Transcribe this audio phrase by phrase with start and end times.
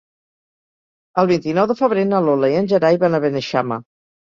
[1.23, 3.83] El vint-i-nou de febrer na Lola i en Gerai van a Beneixama.